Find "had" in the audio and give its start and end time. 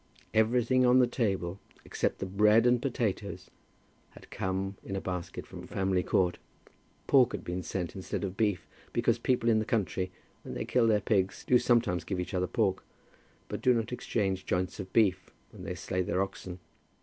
4.09-4.31, 7.33-7.43